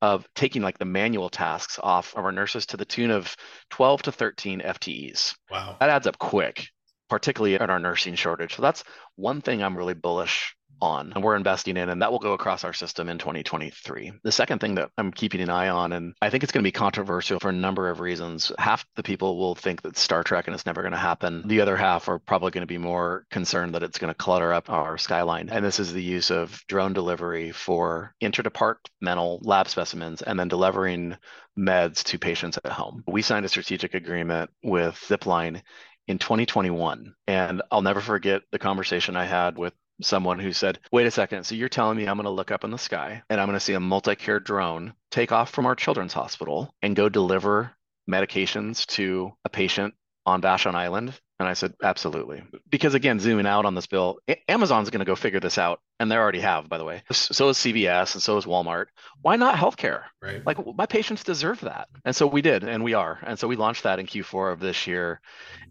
[0.00, 3.36] of taking like the manual tasks off of our nurses to the tune of
[3.70, 5.34] 12 to 13 FTEs.
[5.50, 5.76] Wow.
[5.78, 6.68] That adds up quick
[7.12, 8.56] particularly in our nursing shortage.
[8.56, 8.84] So that's
[9.16, 12.64] one thing I'm really bullish on and we're investing in, and that will go across
[12.64, 14.14] our system in 2023.
[14.24, 16.66] The second thing that I'm keeping an eye on, and I think it's going to
[16.66, 18.50] be controversial for a number of reasons.
[18.58, 21.46] Half the people will think that Star Trek and it's never going to happen.
[21.46, 24.50] The other half are probably going to be more concerned that it's going to clutter
[24.50, 25.50] up our skyline.
[25.50, 31.16] And this is the use of drone delivery for interdepartmental lab specimens and then delivering
[31.58, 33.04] meds to patients at home.
[33.06, 35.60] We signed a strategic agreement with Zipline
[36.08, 37.14] in 2021.
[37.26, 41.44] And I'll never forget the conversation I had with someone who said, Wait a second.
[41.44, 43.56] So you're telling me I'm going to look up in the sky and I'm going
[43.56, 47.72] to see a multi care drone take off from our children's hospital and go deliver
[48.10, 49.94] medications to a patient
[50.26, 52.42] on Vashon Island and I said, absolutely.
[52.70, 55.80] Because again, zooming out on this bill, Amazon's going to go figure this out.
[56.00, 57.02] And they already have, by the way.
[57.12, 58.86] So is CVS and so is Walmart.
[59.20, 60.02] Why not healthcare?
[60.20, 60.44] Right.
[60.44, 61.88] Like my patients deserve that.
[62.04, 63.20] And so we did, and we are.
[63.22, 65.20] And so we launched that in Q4 of this year.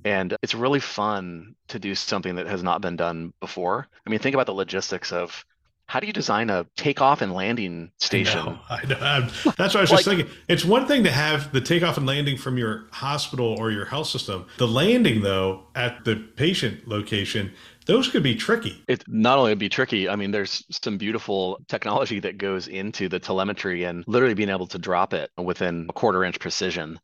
[0.06, 3.88] And it's really fun to do something that has not been done before.
[4.06, 5.44] I mean, think about the logistics of
[5.92, 8.40] how do you design a takeoff and landing station?
[8.40, 9.28] I know, I know.
[9.58, 10.26] That's what I was just thinking.
[10.48, 14.08] It's one thing to have the takeoff and landing from your hospital or your health
[14.08, 14.46] system.
[14.58, 17.52] The landing, though, at the patient location,
[17.88, 18.82] those could be tricky.
[18.88, 20.08] It not only would be tricky.
[20.08, 24.68] I mean, there's some beautiful technology that goes into the telemetry and literally being able
[24.68, 27.02] to drop it within a quarter inch precision.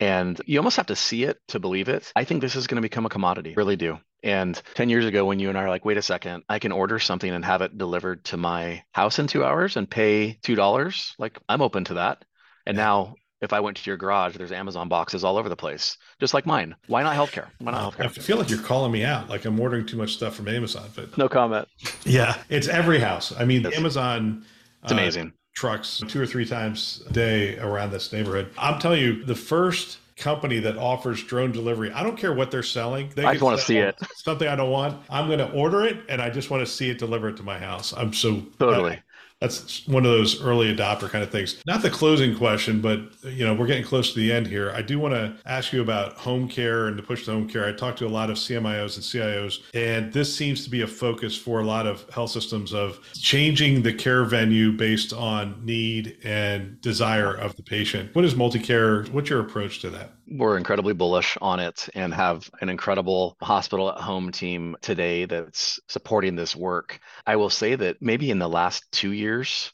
[0.00, 2.10] And you almost have to see it to believe it.
[2.16, 3.54] I think this is going to become a commodity.
[3.56, 3.98] Really do.
[4.22, 6.72] And 10 years ago, when you and I are like, wait a second, I can
[6.72, 11.14] order something and have it delivered to my house in two hours and pay $2,
[11.18, 12.24] like I'm open to that.
[12.66, 15.96] And now, if I went to your garage, there's Amazon boxes all over the place,
[16.20, 16.76] just like mine.
[16.88, 17.48] Why not healthcare?
[17.58, 18.04] Why not healthcare?
[18.04, 20.90] I feel like you're calling me out, like I'm ordering too much stuff from Amazon.
[20.94, 21.66] But no comment.
[22.04, 23.32] Yeah, it's every house.
[23.36, 24.44] I mean, it's, Amazon.
[24.82, 25.28] It's amazing.
[25.28, 28.50] Uh, trucks two or three times a day around this neighborhood.
[28.58, 31.90] I'm telling you, the first company that offers drone delivery.
[31.92, 33.10] I don't care what they're selling.
[33.16, 33.98] They I just want to see it.
[34.14, 35.02] Something I don't want.
[35.08, 37.58] I'm going to order it, and I just want to see it delivered to my
[37.58, 37.92] house.
[37.96, 39.00] I'm so totally.
[39.40, 41.62] That's one of those early adopter kind of things.
[41.66, 44.70] Not the closing question, but you know, we're getting close to the end here.
[44.72, 47.66] I do want to ask you about home care and to push to home care.
[47.66, 50.86] I talked to a lot of CMIOs and CIOs, and this seems to be a
[50.86, 56.18] focus for a lot of health systems of changing the care venue based on need
[56.22, 58.14] and desire of the patient.
[58.14, 59.04] What is multi-care?
[59.04, 60.12] What's your approach to that?
[60.30, 65.80] we're incredibly bullish on it and have an incredible hospital at home team today that's
[65.88, 67.00] supporting this work.
[67.26, 69.29] I will say that maybe in the last two years,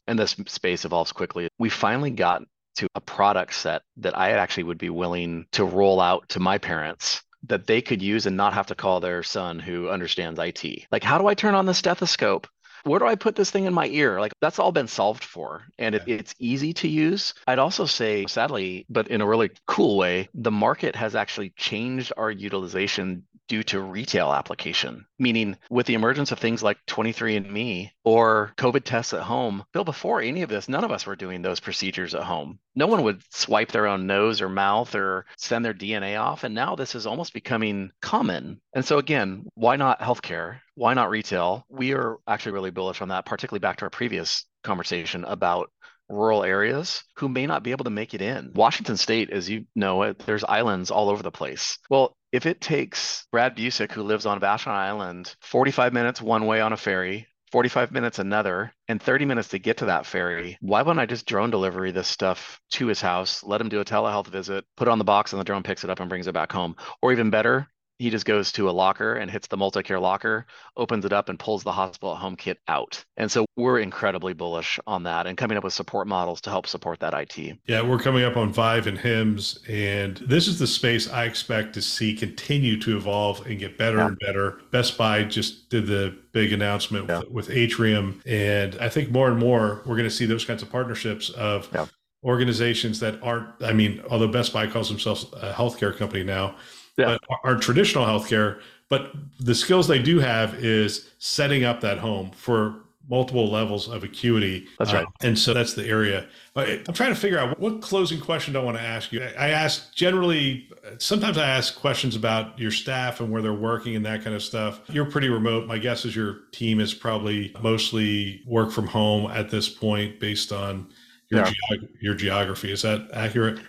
[0.06, 2.42] and this space evolves quickly, we finally got
[2.76, 6.58] to a product set that I actually would be willing to roll out to my
[6.58, 10.86] parents that they could use and not have to call their son who understands IT.
[10.90, 12.46] Like, how do I turn on the stethoscope?
[12.86, 14.20] where do I put this thing in my ear?
[14.20, 17.34] Like that's all been solved for and it, it's easy to use.
[17.46, 22.12] I'd also say, sadly, but in a really cool way, the market has actually changed
[22.16, 28.52] our utilization due to retail application, meaning with the emergence of things like 23andMe or
[28.56, 29.64] COVID tests at home.
[29.72, 32.58] Bill, before any of this, none of us were doing those procedures at home.
[32.74, 36.44] No one would swipe their own nose or mouth or send their DNA off.
[36.44, 38.60] And now this is almost becoming common.
[38.74, 40.60] And so, again, why not healthcare?
[40.74, 41.64] Why not retail?
[41.68, 45.70] We are actually really bullish on that, particularly back to our previous conversation about
[46.08, 48.52] rural areas who may not be able to make it in.
[48.54, 51.78] Washington State, as you know, there's islands all over the place.
[51.90, 56.60] Well, if it takes Brad Busick, who lives on Vashon Island, 45 minutes one way
[56.60, 60.82] on a ferry, 45 minutes another, and 30 minutes to get to that ferry, why
[60.82, 64.26] wouldn't I just drone delivery this stuff to his house, let him do a telehealth
[64.26, 66.34] visit, put it on the box, and the drone picks it up and brings it
[66.34, 66.76] back home?
[67.00, 67.68] Or even better,
[67.98, 71.38] he just goes to a locker and hits the multi-care locker, opens it up and
[71.38, 73.02] pulls the hospital at home kit out.
[73.16, 76.66] And so we're incredibly bullish on that and coming up with support models to help
[76.66, 77.58] support that IT.
[77.66, 81.72] Yeah, we're coming up on Vive and HIMSS, and this is the space I expect
[81.74, 84.08] to see continue to evolve and get better yeah.
[84.08, 84.60] and better.
[84.70, 87.20] Best Buy just did the big announcement yeah.
[87.20, 90.62] with, with, Atrium, and I think more and more we're going to see those kinds
[90.62, 91.86] of partnerships of yeah.
[92.22, 93.48] organizations that aren't.
[93.62, 96.56] I mean, although Best Buy calls themselves a healthcare company now
[96.96, 97.18] yeah.
[97.28, 98.60] but are traditional healthcare.
[98.88, 104.02] But the skills they do have is setting up that home for multiple levels of
[104.04, 104.66] acuity.
[104.78, 105.04] That's right.
[105.04, 106.26] Uh, and so that's the area.
[106.56, 109.22] I'm trying to figure out what closing question do I want to ask you.
[109.22, 114.04] I ask generally, sometimes I ask questions about your staff and where they're working and
[114.06, 114.80] that kind of stuff.
[114.88, 115.66] You're pretty remote.
[115.66, 120.52] My guess is your team is probably mostly work from home at this point based
[120.52, 120.88] on
[121.28, 121.52] your, yeah.
[121.70, 122.72] geog- your geography.
[122.72, 123.60] Is that accurate?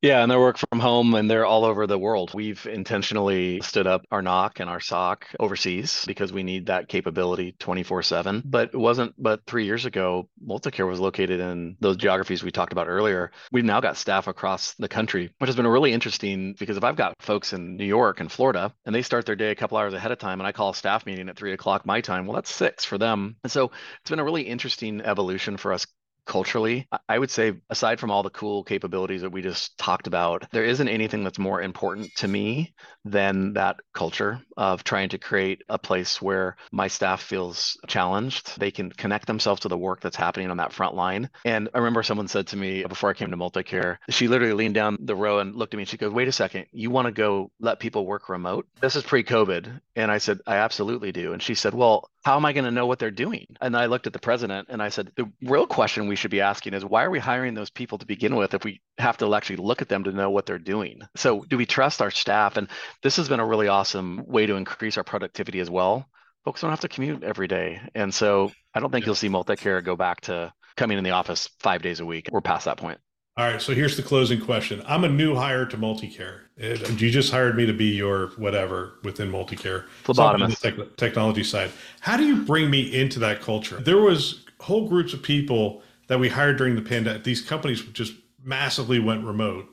[0.00, 2.32] Yeah, and they work from home and they're all over the world.
[2.32, 7.56] We've intentionally stood up our NOC and our SOC overseas because we need that capability
[7.58, 8.42] 24 7.
[8.44, 12.72] But it wasn't but three years ago, Multicare was located in those geographies we talked
[12.72, 13.32] about earlier.
[13.50, 16.94] We've now got staff across the country, which has been really interesting because if I've
[16.94, 19.94] got folks in New York and Florida and they start their day a couple hours
[19.94, 22.36] ahead of time and I call a staff meeting at three o'clock my time, well,
[22.36, 23.34] that's six for them.
[23.42, 25.86] And so it's been a really interesting evolution for us
[26.28, 30.46] culturally, I would say, aside from all the cool capabilities that we just talked about,
[30.52, 35.62] there isn't anything that's more important to me than that culture of trying to create
[35.68, 38.60] a place where my staff feels challenged.
[38.60, 41.30] They can connect themselves to the work that's happening on that front line.
[41.44, 44.74] And I remember someone said to me before I came to Multicare, she literally leaned
[44.74, 47.06] down the row and looked at me and she goes, Wait a second, you want
[47.06, 48.66] to go let people work remote?
[48.80, 49.80] This is pre COVID.
[49.98, 51.32] And I said, I absolutely do.
[51.32, 53.46] And she said, Well, how am I going to know what they're doing?
[53.60, 56.40] And I looked at the president and I said, the real question we should be
[56.40, 59.34] asking is why are we hiring those people to begin with if we have to
[59.34, 61.00] actually look at them to know what they're doing?
[61.16, 62.56] So, do we trust our staff?
[62.56, 62.68] And
[63.02, 66.06] this has been a really awesome way to increase our productivity as well.
[66.44, 67.80] Folks don't have to commute every day.
[67.96, 71.50] And so, I don't think you'll see multi-care go back to coming in the office
[71.58, 72.28] five days a week.
[72.30, 73.00] We're past that point.
[73.38, 74.82] All right, so here's the closing question.
[74.84, 76.40] I'm a new hire to Multicare.
[76.56, 79.84] You just hired me to be your whatever within Multicare.
[80.02, 80.96] Phlebotomist.
[80.96, 81.70] Technology side.
[82.00, 83.76] How do you bring me into that culture?
[83.76, 87.22] There was whole groups of people that we hired during the pandemic.
[87.22, 89.68] These companies just massively went remote.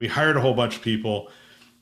[0.00, 1.28] We hired a whole bunch of people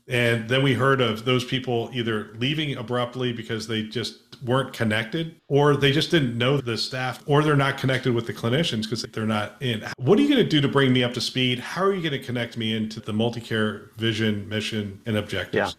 [0.09, 5.37] and then we heard of those people either leaving abruptly because they just weren't connected
[5.49, 9.03] or they just didn't know the staff or they're not connected with the clinicians because
[9.03, 9.85] they're not in.
[9.99, 11.59] What are you going to do to bring me up to speed?
[11.59, 15.55] How are you going to connect me into the multi-care vision, mission, and objectives?
[15.55, 15.71] Yeah.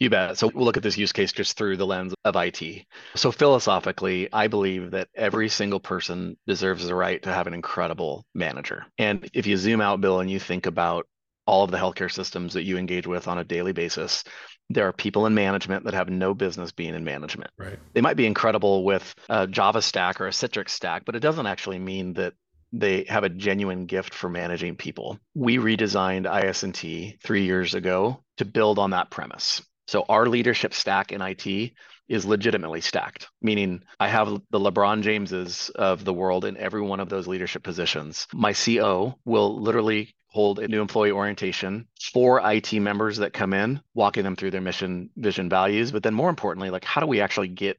[0.00, 0.36] You bet.
[0.36, 2.84] So we'll look at this use case just through the lens of IT.
[3.14, 8.26] So philosophically, I believe that every single person deserves the right to have an incredible
[8.34, 8.86] manager.
[8.98, 11.06] And if you zoom out, Bill, and you think about
[11.46, 14.24] all of the healthcare systems that you engage with on a daily basis
[14.70, 17.50] there are people in management that have no business being in management.
[17.58, 17.78] Right.
[17.92, 21.46] They might be incredible with a Java stack or a Citrix stack, but it doesn't
[21.46, 22.34] actually mean that
[22.72, 25.18] they have a genuine gift for managing people.
[25.34, 29.62] We redesigned IS&T 3 years ago to build on that premise.
[29.86, 31.72] So our leadership stack in IT
[32.08, 37.00] is legitimately stacked, meaning I have the LeBron Jameses of the world in every one
[37.00, 38.26] of those leadership positions.
[38.32, 43.80] My CO will literally hold a new employee orientation for IT members that come in,
[43.94, 45.92] walking them through their mission, vision, values.
[45.92, 47.78] But then more importantly, like how do we actually get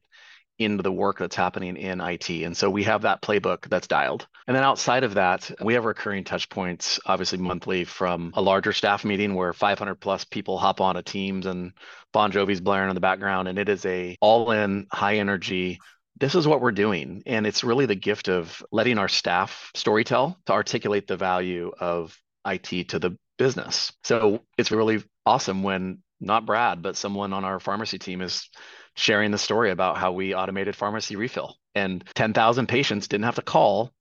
[0.58, 2.30] into the work that's happening in IT.
[2.30, 4.26] And so we have that playbook that's dialed.
[4.46, 8.72] And then outside of that, we have recurring touch points, obviously monthly from a larger
[8.72, 11.72] staff meeting where 500 plus people hop on a Teams and
[12.12, 13.48] Bon Jovi's blaring in the background.
[13.48, 15.78] And it is a all in high energy
[16.18, 17.22] this is what we're doing.
[17.26, 22.18] And it's really the gift of letting our staff storytell to articulate the value of
[22.46, 23.92] IT to the business.
[24.02, 28.48] So it's really awesome when not Brad, but someone on our pharmacy team is
[28.96, 33.42] sharing the story about how we automated pharmacy refill and 10,000 patients didn't have to
[33.42, 33.92] call.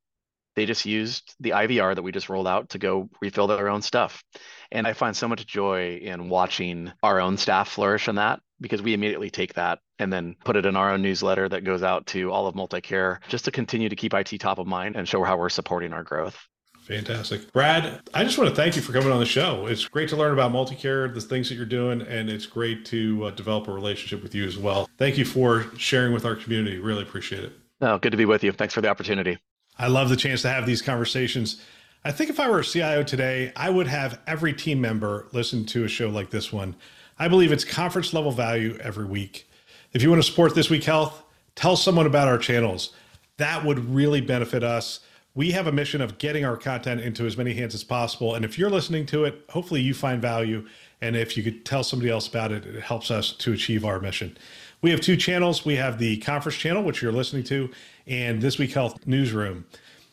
[0.55, 3.81] They just used the IVR that we just rolled out to go refill their own
[3.81, 4.23] stuff.
[4.71, 8.81] And I find so much joy in watching our own staff flourish in that because
[8.81, 12.07] we immediately take that and then put it in our own newsletter that goes out
[12.07, 15.21] to all of multicare just to continue to keep IT top of mind and show
[15.25, 16.47] how we're supporting our growth.
[16.85, 17.51] Fantastic.
[17.51, 19.65] Brad, I just want to thank you for coming on the show.
[19.65, 23.25] It's great to learn about multicare, the things that you're doing, and it's great to
[23.25, 24.87] uh, develop a relationship with you as well.
[24.99, 26.77] Thank you for sharing with our community.
[26.77, 27.53] Really appreciate it.
[27.81, 28.51] Oh, good to be with you.
[28.51, 29.39] Thanks for the opportunity.
[29.79, 31.59] I love the chance to have these conversations.
[32.03, 35.65] I think if I were a CIO today, I would have every team member listen
[35.65, 36.75] to a show like this one.
[37.17, 39.49] I believe it's conference level value every week.
[39.91, 41.23] If you want to support This Week Health,
[41.55, 42.93] tell someone about our channels.
[43.37, 44.99] That would really benefit us
[45.35, 48.35] we have a mission of getting our content into as many hands as possible.
[48.35, 50.65] And if you're listening to it, hopefully you find value.
[51.01, 53.99] And if you could tell somebody else about it, it helps us to achieve our
[53.99, 54.37] mission.
[54.81, 55.65] We have two channels.
[55.65, 57.69] We have the conference channel, which you're listening to,
[58.07, 59.65] and This Week Health Newsroom.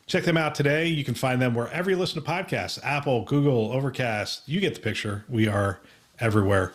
[0.06, 0.88] Check them out today.
[0.88, 4.48] You can find them wherever you listen to podcasts Apple, Google, Overcast.
[4.48, 5.24] You get the picture.
[5.28, 5.80] We are
[6.18, 6.72] everywhere.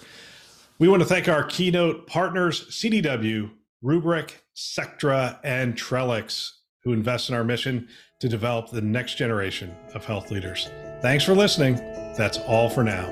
[0.80, 3.52] We want to thank our keynote partners, CDW,
[3.84, 6.52] Rubrik, Sectra, and Trellix,
[6.84, 7.89] who invest in our mission
[8.20, 10.70] to develop the next generation of health leaders.
[11.01, 11.76] Thanks for listening.
[12.18, 13.05] That's all for now.